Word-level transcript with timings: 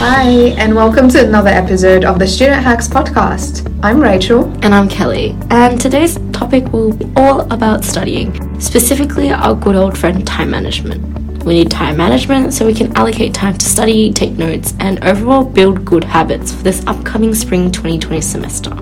Hi, 0.00 0.54
and 0.56 0.74
welcome 0.74 1.10
to 1.10 1.22
another 1.22 1.50
episode 1.50 2.06
of 2.06 2.18
the 2.18 2.26
Student 2.26 2.62
Hacks 2.62 2.88
podcast. 2.88 3.70
I'm 3.82 4.00
Rachel. 4.00 4.50
And 4.64 4.74
I'm 4.74 4.88
Kelly. 4.88 5.36
And 5.50 5.78
today's 5.78 6.16
topic 6.32 6.72
will 6.72 6.94
be 6.94 7.04
all 7.16 7.42
about 7.52 7.84
studying, 7.84 8.58
specifically 8.58 9.30
our 9.30 9.54
good 9.54 9.76
old 9.76 9.98
friend 9.98 10.26
time 10.26 10.50
management. 10.50 11.44
We 11.44 11.52
need 11.52 11.70
time 11.70 11.98
management 11.98 12.54
so 12.54 12.64
we 12.64 12.72
can 12.72 12.96
allocate 12.96 13.34
time 13.34 13.58
to 13.58 13.66
study, 13.66 14.10
take 14.10 14.38
notes, 14.38 14.72
and 14.80 15.04
overall 15.04 15.44
build 15.44 15.84
good 15.84 16.04
habits 16.04 16.50
for 16.50 16.62
this 16.62 16.82
upcoming 16.86 17.34
spring 17.34 17.70
2020 17.70 18.22
semester. 18.22 18.72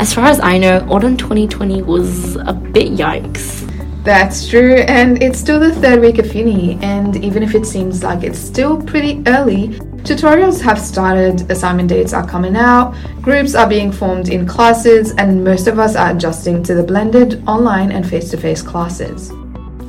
As 0.00 0.12
far 0.12 0.24
as 0.24 0.40
I 0.40 0.58
know, 0.58 0.84
autumn 0.90 1.16
2020 1.16 1.82
was 1.82 2.34
a 2.34 2.52
bit 2.52 2.90
yikes. 2.94 3.64
That's 4.04 4.48
true, 4.48 4.76
and 4.76 5.22
it's 5.22 5.38
still 5.38 5.60
the 5.60 5.74
third 5.74 6.00
week 6.00 6.18
of 6.18 6.34
uni, 6.34 6.78
and 6.82 7.22
even 7.22 7.42
if 7.42 7.54
it 7.54 7.66
seems 7.66 8.02
like 8.02 8.22
it's 8.22 8.38
still 8.38 8.80
pretty 8.80 9.22
early, 9.26 9.68
tutorials 10.08 10.62
have 10.62 10.78
started, 10.78 11.50
assignment 11.50 11.90
dates 11.90 12.14
are 12.14 12.26
coming 12.26 12.56
out, 12.56 12.94
groups 13.20 13.54
are 13.54 13.68
being 13.68 13.92
formed 13.92 14.30
in 14.30 14.46
classes, 14.46 15.12
and 15.18 15.44
most 15.44 15.66
of 15.66 15.78
us 15.78 15.94
are 15.94 16.12
adjusting 16.12 16.62
to 16.62 16.74
the 16.74 16.82
blended 16.82 17.46
online 17.46 17.92
and 17.92 18.08
face 18.08 18.30
to 18.30 18.38
face 18.38 18.62
classes. 18.62 19.30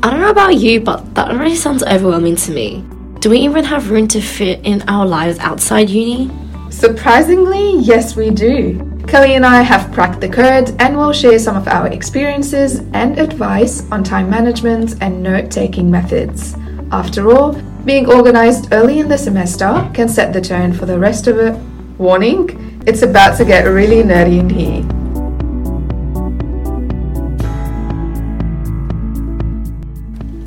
I 0.03 0.09
don't 0.09 0.21
know 0.21 0.31
about 0.31 0.55
you, 0.55 0.81
but 0.81 1.15
that 1.15 1.29
already 1.29 1.55
sounds 1.55 1.83
overwhelming 1.83 2.35
to 2.37 2.51
me. 2.51 2.83
Do 3.19 3.29
we 3.29 3.39
even 3.39 3.63
have 3.63 3.91
room 3.91 4.07
to 4.09 4.21
fit 4.21 4.59
in 4.65 4.81
our 4.89 5.05
lives 5.05 5.39
outside 5.39 5.89
uni? 5.89 6.31
Surprisingly, 6.69 7.77
yes, 7.77 8.15
we 8.15 8.29
do. 8.29 8.85
Kelly 9.07 9.33
and 9.33 9.45
I 9.45 9.61
have 9.61 9.91
cracked 9.91 10.21
the 10.21 10.29
code 10.29 10.75
and 10.79 10.95
will 10.95 11.11
share 11.11 11.39
some 11.39 11.57
of 11.57 11.67
our 11.67 11.87
experiences 11.87 12.79
and 12.93 13.17
advice 13.17 13.89
on 13.91 14.03
time 14.03 14.29
management 14.29 15.01
and 15.01 15.23
note 15.23 15.49
taking 15.49 15.89
methods. 15.89 16.55
After 16.91 17.31
all, 17.31 17.53
being 17.85 18.05
organized 18.07 18.71
early 18.71 18.99
in 18.99 19.07
the 19.07 19.17
semester 19.17 19.89
can 19.93 20.07
set 20.07 20.31
the 20.31 20.41
tone 20.41 20.71
for 20.73 20.85
the 20.85 20.99
rest 20.99 21.27
of 21.27 21.37
it. 21.37 21.57
Warning, 21.97 22.81
it's 22.85 23.01
about 23.01 23.37
to 23.37 23.45
get 23.45 23.65
really 23.65 24.03
nerdy 24.03 24.39
in 24.39 24.49
here. 24.49 24.83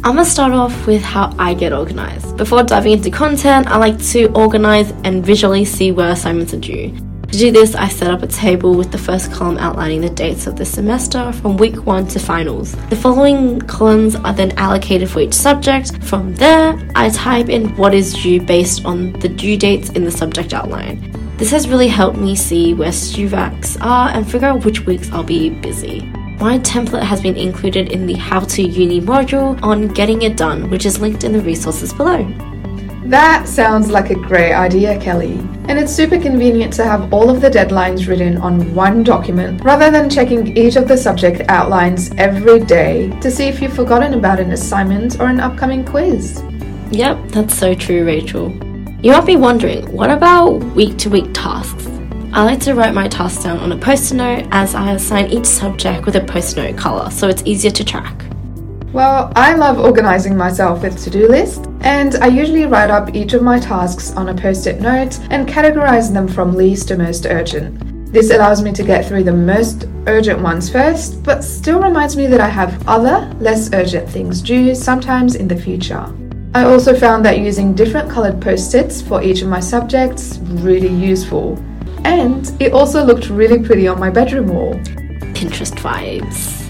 I'm 0.04 0.16
gonna 0.16 0.24
start 0.24 0.52
off 0.52 0.86
with 0.86 1.02
how 1.02 1.34
I 1.38 1.54
get 1.54 1.72
organized. 1.72 2.31
Before 2.36 2.62
diving 2.62 2.92
into 2.92 3.10
content, 3.10 3.68
I 3.68 3.76
like 3.76 4.02
to 4.10 4.26
organize 4.32 4.90
and 5.04 5.24
visually 5.24 5.64
see 5.64 5.92
where 5.92 6.10
assignments 6.10 6.54
are 6.54 6.58
due. 6.60 6.96
To 7.32 7.38
do 7.38 7.50
this, 7.50 7.74
I 7.74 7.88
set 7.88 8.10
up 8.10 8.22
a 8.22 8.26
table 8.26 8.74
with 8.74 8.90
the 8.90 8.98
first 8.98 9.32
column 9.32 9.58
outlining 9.58 10.00
the 10.00 10.10
dates 10.10 10.46
of 10.46 10.56
the 10.56 10.64
semester 10.64 11.32
from 11.32 11.56
week 11.56 11.86
1 11.86 12.08
to 12.08 12.18
finals. 12.18 12.74
The 12.88 12.96
following 12.96 13.60
columns 13.60 14.16
are 14.16 14.32
then 14.34 14.52
allocated 14.52 15.08
for 15.08 15.20
each 15.20 15.34
subject. 15.34 16.02
From 16.04 16.34
there, 16.34 16.78
I 16.94 17.10
type 17.10 17.48
in 17.48 17.76
what 17.76 17.94
is 17.94 18.14
due 18.14 18.40
based 18.40 18.84
on 18.84 19.12
the 19.20 19.28
due 19.28 19.56
dates 19.56 19.90
in 19.90 20.04
the 20.04 20.10
subject 20.10 20.52
outline. 20.52 21.10
This 21.36 21.50
has 21.50 21.68
really 21.68 21.88
helped 21.88 22.18
me 22.18 22.34
see 22.34 22.74
where 22.74 22.90
StuVacs 22.90 23.80
are 23.80 24.10
and 24.10 24.30
figure 24.30 24.48
out 24.48 24.64
which 24.64 24.86
weeks 24.86 25.10
I'll 25.10 25.22
be 25.22 25.50
busy. 25.50 26.10
My 26.42 26.58
template 26.58 27.04
has 27.04 27.20
been 27.20 27.36
included 27.36 27.92
in 27.92 28.04
the 28.04 28.14
How 28.14 28.40
to 28.40 28.62
Uni 28.62 29.00
module 29.00 29.62
on 29.62 29.86
Getting 29.86 30.22
It 30.22 30.36
Done, 30.36 30.68
which 30.70 30.86
is 30.86 30.98
linked 30.98 31.22
in 31.22 31.32
the 31.32 31.40
resources 31.40 31.92
below. 31.92 32.24
That 33.04 33.46
sounds 33.46 33.92
like 33.92 34.10
a 34.10 34.16
great 34.16 34.52
idea, 34.52 34.98
Kelly. 35.00 35.34
And 35.68 35.78
it's 35.78 35.94
super 35.94 36.18
convenient 36.18 36.72
to 36.72 36.84
have 36.84 37.12
all 37.12 37.30
of 37.30 37.40
the 37.40 37.48
deadlines 37.48 38.08
written 38.08 38.38
on 38.38 38.74
one 38.74 39.04
document 39.04 39.62
rather 39.62 39.92
than 39.92 40.10
checking 40.10 40.56
each 40.56 40.74
of 40.74 40.88
the 40.88 40.96
subject 40.96 41.42
outlines 41.48 42.10
every 42.18 42.58
day 42.58 43.16
to 43.20 43.30
see 43.30 43.44
if 43.44 43.62
you've 43.62 43.72
forgotten 43.72 44.14
about 44.14 44.40
an 44.40 44.50
assignment 44.50 45.20
or 45.20 45.28
an 45.28 45.38
upcoming 45.38 45.84
quiz. 45.84 46.42
Yep, 46.90 47.28
that's 47.28 47.56
so 47.56 47.72
true, 47.72 48.04
Rachel. 48.04 48.50
You 49.00 49.12
might 49.12 49.26
be 49.26 49.36
wondering, 49.36 49.86
what 49.92 50.10
about 50.10 50.58
week 50.74 50.98
to 50.98 51.08
week 51.08 51.32
tasks? 51.32 51.91
I 52.34 52.44
like 52.44 52.60
to 52.60 52.74
write 52.74 52.94
my 52.94 53.08
tasks 53.08 53.44
down 53.44 53.58
on 53.58 53.72
a 53.72 53.76
post 53.76 54.10
it 54.10 54.14
note 54.14 54.48
as 54.52 54.74
I 54.74 54.92
assign 54.92 55.26
each 55.26 55.44
subject 55.44 56.06
with 56.06 56.16
a 56.16 56.24
post 56.24 56.56
it 56.56 56.62
note 56.62 56.78
colour 56.78 57.10
so 57.10 57.28
it's 57.28 57.42
easier 57.44 57.70
to 57.72 57.84
track. 57.84 58.24
Well, 58.90 59.30
I 59.36 59.54
love 59.54 59.78
organizing 59.78 60.34
myself 60.34 60.82
with 60.82 60.98
to 61.04 61.10
do 61.10 61.28
lists, 61.28 61.68
and 61.82 62.14
I 62.16 62.28
usually 62.28 62.64
write 62.64 62.88
up 62.88 63.14
each 63.14 63.34
of 63.34 63.42
my 63.42 63.60
tasks 63.60 64.12
on 64.12 64.30
a 64.30 64.34
post 64.34 64.66
it 64.66 64.80
note 64.80 65.20
and 65.28 65.46
categorize 65.46 66.10
them 66.10 66.26
from 66.26 66.54
least 66.54 66.88
to 66.88 66.96
most 66.96 67.26
urgent. 67.26 68.10
This 68.14 68.30
allows 68.30 68.62
me 68.62 68.72
to 68.72 68.82
get 68.82 69.04
through 69.04 69.24
the 69.24 69.32
most 69.32 69.86
urgent 70.06 70.40
ones 70.40 70.70
first, 70.70 71.22
but 71.22 71.44
still 71.44 71.82
reminds 71.82 72.16
me 72.16 72.26
that 72.28 72.40
I 72.40 72.48
have 72.48 72.88
other, 72.88 73.30
less 73.40 73.70
urgent 73.74 74.08
things 74.08 74.40
due 74.40 74.74
sometimes 74.74 75.34
in 75.34 75.48
the 75.48 75.56
future. 75.56 76.10
I 76.54 76.64
also 76.64 76.98
found 76.98 77.26
that 77.26 77.40
using 77.40 77.74
different 77.74 78.10
colored 78.10 78.40
post 78.40 78.74
its 78.74 79.02
for 79.02 79.22
each 79.22 79.42
of 79.42 79.48
my 79.48 79.60
subjects 79.60 80.38
really 80.38 80.88
useful. 80.88 81.62
And 82.04 82.50
it 82.60 82.72
also 82.72 83.04
looked 83.04 83.30
really 83.30 83.58
pretty 83.58 83.88
on 83.88 83.98
my 83.98 84.10
bedroom 84.10 84.48
wall. 84.48 84.74
Pinterest 85.34 85.74
vibes. 85.74 86.62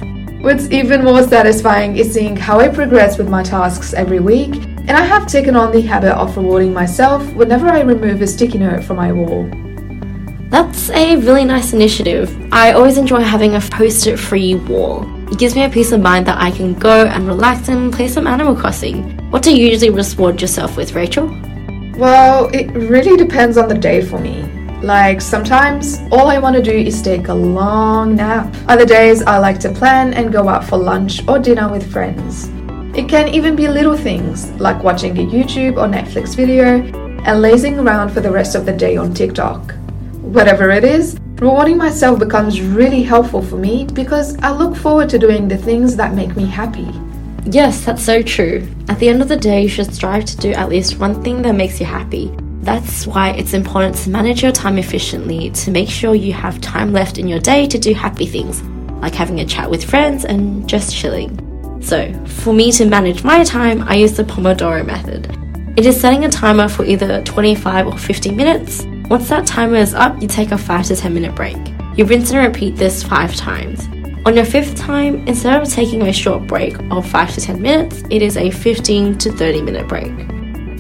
What's 0.43 0.70
even 0.70 1.04
more 1.04 1.22
satisfying 1.22 1.97
is 1.97 2.12
seeing 2.12 2.37
how 2.37 2.59
I 2.59 2.69
progress 2.69 3.16
with 3.16 3.28
my 3.28 3.43
tasks 3.43 3.94
every 3.94 4.19
week, 4.19 4.54
and 4.54 4.91
I 4.91 5.04
have 5.04 5.26
taken 5.26 5.54
on 5.54 5.70
the 5.70 5.81
habit 5.81 6.12
of 6.15 6.37
rewarding 6.37 6.72
myself 6.72 7.32
whenever 7.34 7.69
I 7.69 7.82
remove 7.82 8.20
a 8.20 8.26
sticky 8.26 8.59
note 8.59 8.82
from 8.82 8.97
my 8.97 9.12
wall. 9.12 9.48
That's 10.50 10.91
a 10.91 11.16
really 11.16 11.44
nice 11.44 11.72
initiative. 11.72 12.37
I 12.53 12.72
always 12.72 12.99
enjoy 12.99 13.20
having 13.20 13.54
a 13.54 13.60
post 13.60 14.06
it 14.06 14.19
free 14.19 14.56
wall. 14.56 15.06
It 15.31 15.38
gives 15.38 15.54
me 15.54 15.64
a 15.64 15.70
peace 15.70 15.93
of 15.93 16.00
mind 16.00 16.26
that 16.26 16.38
I 16.38 16.50
can 16.50 16.75
go 16.75 17.06
and 17.06 17.26
relax 17.26 17.69
and 17.69 17.93
play 17.93 18.09
some 18.09 18.26
Animal 18.26 18.54
Crossing. 18.54 19.16
What 19.31 19.43
do 19.43 19.56
you 19.56 19.66
usually 19.66 19.91
reward 19.91 20.43
yourself 20.43 20.76
with, 20.76 20.93
Rachel? 20.93 21.28
Well, 21.97 22.50
it 22.53 22.70
really 22.72 23.16
depends 23.16 23.56
on 23.56 23.69
the 23.69 23.78
day 23.78 24.03
for 24.03 24.19
me. 24.19 24.43
Like 24.82 25.20
sometimes 25.20 26.00
all 26.10 26.26
I 26.26 26.38
want 26.38 26.56
to 26.56 26.62
do 26.62 26.72
is 26.72 27.00
take 27.03 27.28
a 27.28 27.34
long 27.34 28.16
nap. 28.16 28.53
Other 28.66 28.84
days 28.84 29.22
I 29.22 29.38
like 29.38 29.60
to 29.60 29.70
plan 29.72 30.12
and 30.12 30.32
go 30.32 30.48
out 30.48 30.65
for 30.65 30.76
lunch 30.76 31.26
or 31.28 31.38
dinner 31.38 31.70
with 31.70 31.91
friends. 31.93 32.48
It 32.97 33.09
can 33.09 33.28
even 33.28 33.54
be 33.54 33.69
little 33.69 33.97
things 33.97 34.50
like 34.60 34.82
watching 34.82 35.16
a 35.19 35.25
YouTube 35.25 35.76
or 35.76 35.87
Netflix 35.87 36.34
video 36.34 36.82
and 37.25 37.41
lazing 37.41 37.78
around 37.78 38.10
for 38.10 38.20
the 38.20 38.31
rest 38.31 38.56
of 38.56 38.66
the 38.66 38.72
day 38.72 38.97
on 38.97 39.15
TikTok. 39.15 39.72
Whatever 40.20 40.70
it 40.70 40.82
is, 40.82 41.16
rewarding 41.37 41.76
myself 41.76 42.19
becomes 42.19 42.60
really 42.60 43.04
helpful 43.04 43.41
for 43.41 43.56
me 43.56 43.84
because 43.84 44.37
I 44.38 44.50
look 44.50 44.76
forward 44.76 45.09
to 45.10 45.19
doing 45.19 45.47
the 45.47 45.56
things 45.56 45.94
that 45.94 46.14
make 46.14 46.34
me 46.34 46.47
happy. 46.47 46.91
Yes, 47.44 47.84
that's 47.84 48.03
so 48.03 48.20
true. 48.20 48.69
At 48.88 48.99
the 48.99 49.09
end 49.09 49.22
of 49.22 49.28
the 49.28 49.37
day, 49.37 49.62
you 49.62 49.69
should 49.69 49.94
strive 49.94 50.25
to 50.25 50.37
do 50.37 50.50
at 50.50 50.69
least 50.69 50.99
one 50.99 51.22
thing 51.22 51.41
that 51.43 51.54
makes 51.54 51.78
you 51.78 51.87
happy. 51.87 52.32
That's 52.62 53.09
why 53.09 53.31
it's 53.31 53.55
important 53.55 53.97
to 53.97 54.11
manage 54.11 54.41
your 54.41 54.53
time 54.53 54.78
efficiently 54.78 55.50
to 55.50 55.73
make 55.73 55.89
sure 55.89 56.15
you 56.15 56.33
have 56.33 56.61
time 56.61 56.93
left 56.93 57.19
in 57.19 57.27
your 57.27 57.41
day 57.41 57.67
to 57.67 57.77
do 57.77 57.93
happy 57.93 58.25
things, 58.25 58.62
like 59.03 59.17
having 59.17 59.41
a 59.41 59.45
chat 59.45 59.69
with 59.69 59.84
friends 59.84 60.25
and 60.25 60.69
just 60.69 60.95
chilling. 60.95 61.37
So, 61.83 62.12
for 62.25 62.55
me 62.55 62.71
to 62.73 62.87
manage 62.87 63.25
my 63.25 63.43
time, 63.43 63.83
I 63.83 63.97
use 63.97 64.17
the 64.17 64.23
Pomodoro 64.23 64.87
method. 64.87 65.27
It 65.77 65.87
is 65.87 66.00
setting 66.00 66.25
a 66.25 66.28
timer 66.28 66.69
for 66.69 66.84
either 66.84 67.21
25 67.25 67.89
or 67.89 67.99
50 67.99 68.31
minutes. 68.31 68.84
Once 69.11 69.29
that 69.29 69.44
timer 69.44 69.77
is 69.77 69.93
up, 69.93 70.23
you 70.23 70.29
take 70.29 70.53
a 70.53 70.59
5 70.59 70.87
to 70.87 70.94
10 70.97 71.12
minute 71.12 71.34
break. 71.34 71.56
You 71.97 72.05
rinse 72.05 72.31
and 72.31 72.47
repeat 72.47 72.77
this 72.77 73.03
5 73.03 73.34
times. 73.34 73.89
On 74.25 74.37
your 74.37 74.44
fifth 74.44 74.77
time, 74.77 75.27
instead 75.27 75.61
of 75.61 75.69
taking 75.69 76.03
a 76.03 76.12
short 76.12 76.47
break 76.47 76.79
of 76.93 77.11
5 77.11 77.34
to 77.34 77.41
10 77.41 77.61
minutes, 77.61 78.05
it 78.09 78.23
is 78.23 78.37
a 78.37 78.50
15 78.50 79.19
to 79.19 79.33
30 79.33 79.62
minute 79.62 79.89
break. 79.89 80.12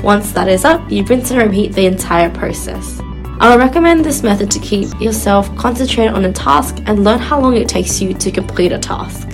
Once 0.02 0.32
that 0.32 0.48
is 0.48 0.64
up, 0.64 0.90
you 0.90 1.04
rinse 1.04 1.30
and 1.30 1.40
repeat 1.40 1.72
the 1.74 1.86
entire 1.86 2.28
process. 2.28 3.00
I 3.38 3.50
would 3.50 3.62
recommend 3.62 4.04
this 4.04 4.24
method 4.24 4.50
to 4.50 4.58
keep 4.58 4.88
yourself 5.00 5.54
concentrated 5.56 6.12
on 6.12 6.24
a 6.24 6.32
task 6.32 6.78
and 6.86 7.04
learn 7.04 7.20
how 7.20 7.40
long 7.40 7.56
it 7.56 7.68
takes 7.68 8.00
you 8.00 8.12
to 8.12 8.30
complete 8.32 8.72
a 8.72 8.80
task. 8.80 9.28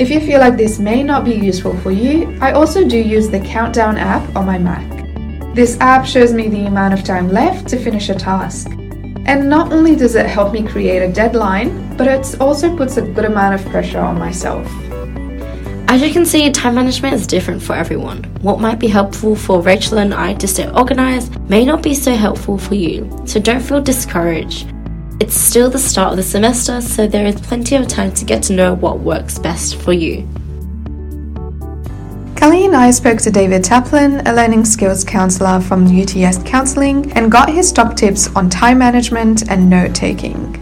If 0.00 0.10
you 0.10 0.18
feel 0.18 0.40
like 0.40 0.56
this 0.56 0.80
may 0.80 1.04
not 1.04 1.24
be 1.24 1.34
useful 1.34 1.76
for 1.78 1.92
you, 1.92 2.36
I 2.40 2.52
also 2.52 2.88
do 2.88 2.98
use 2.98 3.28
the 3.28 3.38
Countdown 3.38 3.98
app 3.98 4.34
on 4.34 4.46
my 4.46 4.58
Mac. 4.58 5.54
This 5.54 5.78
app 5.80 6.04
shows 6.04 6.32
me 6.32 6.48
the 6.48 6.66
amount 6.66 6.94
of 6.94 7.04
time 7.04 7.28
left 7.28 7.68
to 7.68 7.78
finish 7.78 8.08
a 8.08 8.14
task. 8.14 8.70
And 9.26 9.48
not 9.48 9.72
only 9.72 9.94
does 9.94 10.16
it 10.16 10.26
help 10.26 10.52
me 10.52 10.66
create 10.66 11.02
a 11.02 11.12
deadline, 11.12 11.96
but 11.96 12.08
it 12.08 12.40
also 12.40 12.76
puts 12.76 12.96
a 12.96 13.02
good 13.02 13.26
amount 13.26 13.54
of 13.54 13.70
pressure 13.70 14.00
on 14.00 14.18
myself. 14.18 14.66
As 15.90 16.02
you 16.02 16.12
can 16.12 16.26
see, 16.26 16.50
time 16.50 16.74
management 16.74 17.14
is 17.14 17.26
different 17.26 17.62
for 17.62 17.74
everyone. 17.74 18.22
What 18.42 18.60
might 18.60 18.78
be 18.78 18.88
helpful 18.88 19.34
for 19.34 19.62
Rachel 19.62 19.96
and 19.96 20.12
I 20.12 20.34
to 20.34 20.46
stay 20.46 20.70
organized 20.70 21.40
may 21.48 21.64
not 21.64 21.82
be 21.82 21.94
so 21.94 22.14
helpful 22.14 22.58
for 22.58 22.74
you, 22.74 23.10
so 23.24 23.40
don't 23.40 23.62
feel 23.62 23.80
discouraged. 23.80 24.70
It's 25.18 25.34
still 25.34 25.70
the 25.70 25.78
start 25.78 26.10
of 26.10 26.18
the 26.18 26.22
semester, 26.22 26.82
so 26.82 27.06
there 27.06 27.24
is 27.24 27.40
plenty 27.40 27.74
of 27.74 27.88
time 27.88 28.12
to 28.16 28.26
get 28.26 28.42
to 28.44 28.52
know 28.52 28.74
what 28.74 29.00
works 29.00 29.38
best 29.38 29.76
for 29.76 29.94
you. 29.94 30.28
Kelly 32.36 32.66
and 32.66 32.76
I 32.76 32.90
spoke 32.90 33.20
to 33.20 33.30
David 33.30 33.62
Taplin, 33.62 34.20
a 34.28 34.32
learning 34.34 34.66
skills 34.66 35.04
counselor 35.04 35.58
from 35.58 35.86
UTS 35.86 36.42
Counselling, 36.44 37.10
and 37.12 37.32
got 37.32 37.48
his 37.48 37.72
top 37.72 37.96
tips 37.96 38.28
on 38.36 38.50
time 38.50 38.76
management 38.76 39.50
and 39.50 39.70
note 39.70 39.94
taking. 39.94 40.54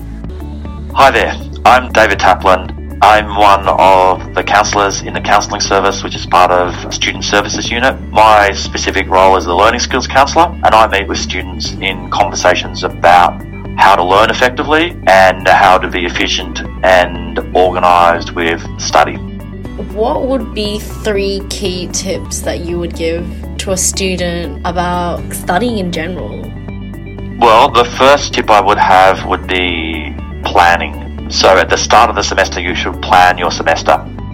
Hi 0.94 1.10
there, 1.10 1.34
I'm 1.64 1.90
David 1.90 2.20
Taplin. 2.20 2.75
I'm 3.06 3.36
one 3.36 3.68
of 3.68 4.34
the 4.34 4.42
counsellors 4.42 5.02
in 5.02 5.14
the 5.14 5.20
counselling 5.20 5.60
service, 5.60 6.02
which 6.02 6.16
is 6.16 6.26
part 6.26 6.50
of 6.50 6.92
Student 6.92 7.22
Services 7.22 7.70
Unit. 7.70 8.00
My 8.10 8.50
specific 8.50 9.06
role 9.06 9.36
is 9.36 9.44
the 9.44 9.54
Learning 9.54 9.78
Skills 9.78 10.08
Counsellor, 10.08 10.46
and 10.64 10.74
I 10.74 10.88
meet 10.88 11.06
with 11.06 11.18
students 11.18 11.70
in 11.74 12.10
conversations 12.10 12.82
about 12.82 13.40
how 13.78 13.94
to 13.94 14.02
learn 14.02 14.28
effectively 14.28 15.00
and 15.06 15.46
how 15.46 15.78
to 15.78 15.88
be 15.88 16.04
efficient 16.04 16.62
and 16.82 17.38
organised 17.54 18.34
with 18.34 18.60
study. 18.80 19.14
What 19.94 20.26
would 20.26 20.52
be 20.52 20.80
three 20.80 21.42
key 21.48 21.86
tips 21.92 22.40
that 22.40 22.64
you 22.64 22.76
would 22.80 22.96
give 22.96 23.24
to 23.58 23.70
a 23.70 23.76
student 23.76 24.66
about 24.66 25.32
studying 25.32 25.78
in 25.78 25.92
general? 25.92 26.40
Well, 27.38 27.70
the 27.70 27.84
first 27.84 28.34
tip 28.34 28.50
I 28.50 28.60
would 28.60 28.78
have 28.78 29.24
would 29.28 29.46
be 29.46 30.12
planning. 30.42 31.05
So 31.28 31.48
at 31.56 31.68
the 31.68 31.76
start 31.76 32.08
of 32.08 32.14
the 32.14 32.22
semester, 32.22 32.60
you 32.60 32.74
should 32.74 33.02
plan 33.02 33.36
your 33.36 33.50
semester. 33.50 33.92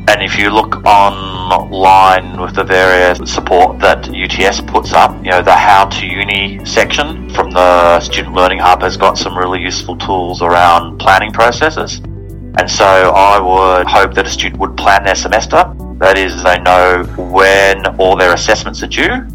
And 0.09 0.21
if 0.21 0.39
you 0.39 0.50
look 0.50 0.85
online 0.85 2.39
with 2.39 2.55
the 2.55 2.65
various 2.65 3.33
support 3.33 3.79
that 3.81 4.11
UTS 4.11 4.61
puts 4.61 4.93
up, 4.93 5.17
you 5.25 5.31
know, 5.31 5.41
the 5.41 5.56
How 5.56 5.87
to 5.87 6.06
Uni 6.06 6.62
section 6.67 7.31
from 7.31 7.50
the 7.50 7.99
Student 8.00 8.35
Learning 8.35 8.59
Hub 8.59 8.83
has 8.83 8.99
got 8.99 9.17
some 9.17 9.39
really 9.39 9.61
useful 9.61 9.97
tools 9.97 10.43
around 10.43 10.99
planning 10.99 11.33
processes. 11.33 11.99
And 12.59 12.71
so 12.71 12.85
I 12.85 13.41
would 13.41 13.87
hope 13.87 14.12
that 14.15 14.27
a 14.27 14.31
student 14.31 14.61
would 14.61 14.77
plan 14.77 15.03
their 15.03 15.15
semester. 15.15 15.75
That 15.99 16.19
is, 16.19 16.43
they 16.43 16.59
know 16.59 17.05
when 17.17 17.87
all 17.97 18.17
their 18.17 18.35
assessments 18.35 18.83
are 18.83 18.88
due, 18.88 19.27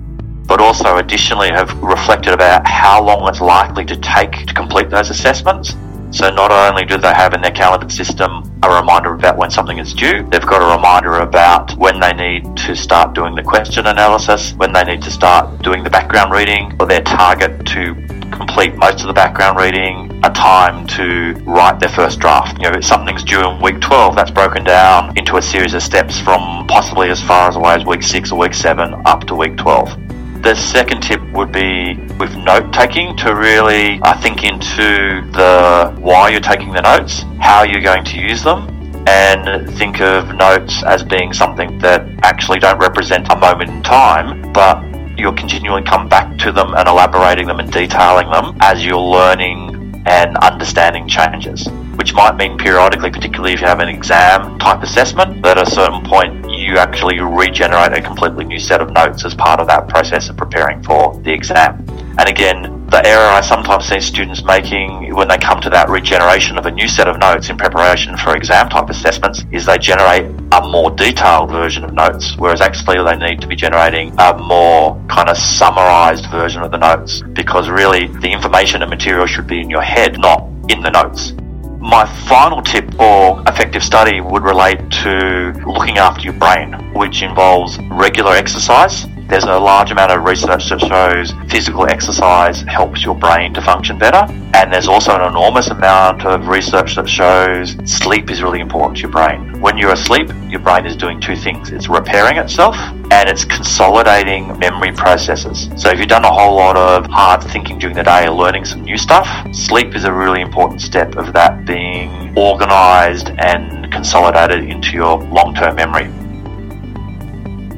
but 0.45 0.61
also 0.61 0.97
additionally 0.97 1.49
have 1.49 1.75
reflected 1.81 2.33
about 2.33 2.67
how 2.67 3.03
long 3.03 3.27
it's 3.27 3.41
likely 3.41 3.83
to 3.85 3.95
take 3.97 4.45
to 4.45 4.53
complete 4.53 4.91
those 4.91 5.09
assessments 5.09 5.75
so 6.11 6.29
not 6.29 6.51
only 6.51 6.85
do 6.85 6.97
they 6.97 7.13
have 7.13 7.33
in 7.33 7.41
their 7.41 7.51
calendar 7.51 7.89
system 7.89 8.43
a 8.63 8.69
reminder 8.69 9.13
about 9.13 9.37
when 9.37 9.51
something 9.51 9.77
is 9.77 9.93
due, 9.93 10.23
they've 10.29 10.45
got 10.45 10.61
a 10.61 10.75
reminder 10.75 11.19
about 11.19 11.75
when 11.77 11.99
they 11.99 12.13
need 12.13 12.55
to 12.57 12.75
start 12.75 13.13
doing 13.13 13.35
the 13.35 13.43
question 13.43 13.87
analysis, 13.87 14.53
when 14.53 14.71
they 14.73 14.83
need 14.83 15.01
to 15.01 15.11
start 15.11 15.61
doing 15.61 15.83
the 15.83 15.89
background 15.89 16.31
reading, 16.31 16.75
or 16.79 16.85
their 16.85 17.01
target 17.01 17.65
to 17.65 17.93
complete 18.31 18.75
most 18.75 19.01
of 19.01 19.07
the 19.07 19.13
background 19.13 19.59
reading, 19.59 20.19
a 20.23 20.29
time 20.29 20.87
to 20.87 21.33
write 21.45 21.79
their 21.79 21.89
first 21.89 22.19
draft. 22.19 22.57
You 22.57 22.69
know, 22.69 22.77
if 22.77 22.85
something's 22.85 23.23
due 23.23 23.47
in 23.47 23.61
week 23.61 23.81
12, 23.81 24.15
that's 24.15 24.31
broken 24.31 24.63
down 24.63 25.17
into 25.17 25.37
a 25.37 25.41
series 25.41 25.73
of 25.73 25.83
steps 25.83 26.19
from 26.19 26.67
possibly 26.67 27.09
as 27.09 27.21
far 27.23 27.49
as 27.49 27.55
away 27.55 27.75
as 27.75 27.85
week 27.85 28.03
6 28.03 28.31
or 28.31 28.39
week 28.39 28.53
7 28.53 28.93
up 29.05 29.25
to 29.25 29.35
week 29.35 29.57
12. 29.57 30.16
The 30.41 30.55
second 30.55 31.01
tip 31.01 31.21
would 31.33 31.51
be 31.51 31.95
with 32.19 32.35
note 32.37 32.71
taking 32.71 33.17
to 33.17 33.35
really 33.35 33.99
uh, 34.01 34.19
think 34.21 34.43
into 34.43 35.21
the 35.31 35.93
why 35.99 36.29
you're 36.29 36.39
taking 36.39 36.71
the 36.71 36.81
notes, 36.81 37.23
how 37.39 37.63
you're 37.63 37.81
going 37.81 38.05
to 38.05 38.17
use 38.19 38.43
them, 38.43 38.69
and 39.07 39.69
think 39.77 39.99
of 39.99 40.33
notes 40.35 40.83
as 40.83 41.03
being 41.03 41.33
something 41.33 41.79
that 41.79 42.07
actually 42.23 42.59
don't 42.59 42.79
represent 42.79 43.27
a 43.31 43.35
moment 43.35 43.69
in 43.69 43.83
time, 43.83 44.51
but 44.53 44.83
you'll 45.17 45.33
continually 45.33 45.83
come 45.83 46.07
back 46.07 46.37
to 46.37 46.51
them 46.51 46.73
and 46.75 46.87
elaborating 46.87 47.47
them 47.47 47.59
and 47.59 47.71
detailing 47.71 48.29
them 48.31 48.55
as 48.61 48.85
you're 48.85 48.97
learning 48.97 50.03
and 50.05 50.37
understanding 50.37 51.07
changes, 51.07 51.67
which 51.95 52.13
might 52.13 52.37
mean 52.37 52.57
periodically, 52.57 53.09
particularly 53.09 53.53
if 53.53 53.59
you 53.59 53.67
have 53.67 53.79
an 53.79 53.89
exam 53.89 54.57
type 54.59 54.81
assessment, 54.81 55.41
that 55.41 55.57
at 55.57 55.67
a 55.67 55.71
certain 55.71 56.03
point 56.03 56.46
you 56.67 56.77
actually 56.77 57.19
regenerate 57.21 57.97
a 57.97 58.01
completely 58.01 58.43
new 58.43 58.59
set 58.59 58.81
of 58.81 58.91
notes 58.91 59.23
as 59.23 59.33
part 59.33 59.61
of 59.61 59.67
that 59.67 59.87
process 59.87 60.29
of 60.29 60.35
preparing 60.35 60.83
for 60.83 61.17
the 61.21 61.31
exam. 61.31 61.85
And 62.19 62.27
again, 62.27 62.85
the 62.87 63.05
error 63.07 63.25
I 63.25 63.41
sometimes 63.41 63.85
see 63.85 64.01
students 64.01 64.43
making 64.43 65.15
when 65.15 65.29
they 65.29 65.37
come 65.37 65.61
to 65.61 65.69
that 65.69 65.87
regeneration 65.87 66.57
of 66.57 66.65
a 66.65 66.71
new 66.71 66.87
set 66.87 67.07
of 67.07 67.19
notes 67.19 67.49
in 67.49 67.57
preparation 67.57 68.17
for 68.17 68.35
exam 68.35 68.69
type 68.69 68.89
assessments 68.89 69.45
is 69.51 69.65
they 69.65 69.77
generate 69.77 70.25
a 70.51 70.67
more 70.67 70.91
detailed 70.91 71.51
version 71.51 71.85
of 71.85 71.93
notes, 71.93 72.35
whereas 72.37 72.59
actually 72.59 73.01
they 73.03 73.15
need 73.15 73.39
to 73.39 73.47
be 73.47 73.55
generating 73.55 74.13
a 74.19 74.37
more 74.37 75.01
kind 75.07 75.29
of 75.29 75.37
summarized 75.37 76.29
version 76.31 76.61
of 76.63 76.71
the 76.71 76.77
notes 76.77 77.23
because 77.33 77.69
really 77.69 78.07
the 78.19 78.31
information 78.31 78.81
and 78.81 78.89
material 78.89 79.25
should 79.25 79.47
be 79.47 79.61
in 79.61 79.69
your 79.69 79.81
head, 79.81 80.19
not 80.19 80.41
in 80.69 80.81
the 80.81 80.89
notes. 80.89 81.33
My 81.79 82.05
final 82.27 82.61
tip 82.61 82.99
or 82.99 83.43
effective 83.47 83.83
study 83.83 84.19
would 84.19 84.43
relate 84.43 84.79
to 85.03 85.51
looking 85.65 85.99
after 85.99 86.23
your 86.23 86.33
brain, 86.33 86.73
which 86.93 87.21
involves 87.21 87.77
regular 87.91 88.31
exercise. 88.31 89.05
There's 89.29 89.43
a 89.43 89.59
large 89.59 89.91
amount 89.91 90.11
of 90.11 90.23
research 90.23 90.69
that 90.69 90.79
shows 90.79 91.33
physical 91.51 91.85
exercise 91.85 92.61
helps 92.61 93.03
your 93.03 93.13
brain 93.13 93.53
to 93.53 93.61
function 93.61 93.99
better. 93.99 94.25
And 94.57 94.73
there's 94.73 94.87
also 94.87 95.13
an 95.13 95.21
enormous 95.21 95.67
amount 95.67 96.25
of 96.25 96.47
research 96.47 96.95
that 96.95 97.07
shows 97.07 97.77
sleep 97.85 98.31
is 98.31 98.41
really 98.41 98.59
important 98.59 98.97
to 98.97 99.01
your 99.03 99.11
brain. 99.11 99.61
When 99.61 99.77
you're 99.77 99.93
asleep, 99.93 100.31
your 100.49 100.59
brain 100.59 100.87
is 100.87 100.95
doing 100.95 101.21
two 101.21 101.35
things. 101.35 101.69
It's 101.69 101.87
repairing 101.87 102.37
itself 102.37 102.75
and 102.75 103.29
it's 103.29 103.45
consolidating 103.45 104.57
memory 104.57 104.93
processes. 104.93 105.69
So 105.77 105.91
if 105.91 105.99
you've 105.99 106.07
done 106.07 106.25
a 106.25 106.33
whole 106.33 106.55
lot 106.55 106.75
of 106.75 107.05
hard 107.05 107.43
thinking 107.43 107.77
during 107.77 107.95
the 107.95 108.01
day 108.01 108.25
or 108.25 108.31
learning 108.31 108.65
some 108.65 108.81
new 108.81 108.97
stuff, 108.97 109.27
sleep 109.53 109.93
is 109.93 110.05
a 110.05 110.11
really 110.11 110.41
important 110.41 110.81
step 110.81 111.17
of 111.17 111.33
that 111.33 111.63
being 111.67 112.35
organized 112.35 113.29
and 113.37 113.91
consolidated 113.91 114.63
into 114.63 114.93
your 114.93 115.19
long-term 115.25 115.75
memory. 115.75 116.05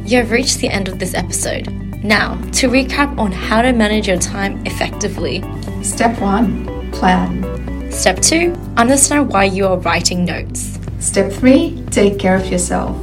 You 0.10 0.20
have 0.20 0.32
reached 0.32 0.60
the 0.60 0.70
end 0.70 0.88
of 0.88 0.98
this 0.98 1.14
episode. 1.14 1.89
Now, 2.04 2.36
to 2.54 2.70
recap 2.70 3.18
on 3.18 3.32
how 3.32 3.62
to 3.62 3.74
manage 3.74 4.08
your 4.08 4.18
time 4.18 4.66
effectively. 4.66 5.44
Step 5.84 6.20
1 6.20 6.92
Plan. 6.92 7.92
Step 7.92 8.22
2 8.22 8.54
Understand 8.78 9.30
why 9.30 9.46
you 9.46 9.68
are 9.68 9.78
writing 9.80 10.26
notes. 10.26 10.80
Step 11.00 11.32
3 11.32 11.84
Take 11.92 12.18
care 12.18 12.36
of 12.36 12.46
yourself. 12.48 12.98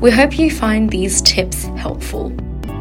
We 0.00 0.10
hope 0.10 0.38
you 0.38 0.50
find 0.50 0.90
these 0.90 1.20
tips 1.22 1.64
helpful. 1.76 2.32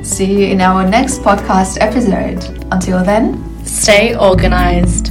See 0.01 0.31
you 0.31 0.48
in 0.48 0.62
our 0.62 0.88
next 0.89 1.21
podcast 1.21 1.77
episode. 1.81 2.44
Until 2.71 3.04
then, 3.04 3.45
Stay 3.66 4.16
organized. 4.16 5.08